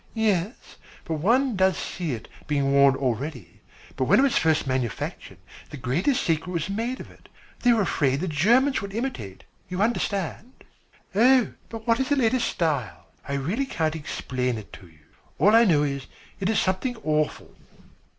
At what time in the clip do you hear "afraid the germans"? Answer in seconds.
7.83-8.81